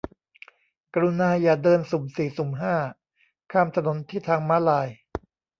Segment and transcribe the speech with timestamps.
[0.93, 2.75] กรุณาอย่าเดินสุ่มสี่สุ่มห้า
[3.51, 4.87] ข้ามถนนที่ทางม้าลาย